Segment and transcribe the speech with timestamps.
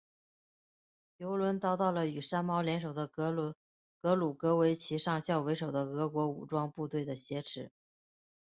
[1.17, 3.29] 油轮遭到了与山猫联手的格
[4.01, 7.71] 鲁格维奇上校为首的俄国武装部队的劫持。